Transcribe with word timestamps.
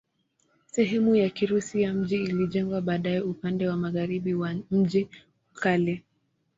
Sehemu 0.65 1.15
ya 1.15 1.29
Kirusi 1.29 1.81
ya 1.81 1.93
mji 1.93 2.23
ilijengwa 2.23 2.81
baadaye 2.81 3.21
upande 3.21 3.67
wa 3.67 3.77
magharibi 3.77 4.33
wa 4.33 4.55
mji 4.71 5.03
wa 5.55 5.61
kale. 5.61 6.03